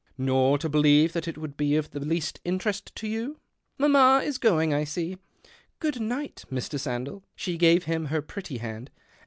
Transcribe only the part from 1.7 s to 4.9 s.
of the 3ast interest to you." "Mamma is oroino I